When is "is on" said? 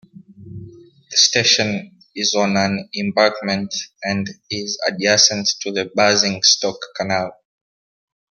2.15-2.57